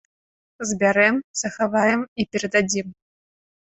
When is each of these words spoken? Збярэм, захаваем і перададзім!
Збярэм, 0.69 1.21
захаваем 1.43 2.01
і 2.19 2.31
перададзім! 2.35 2.87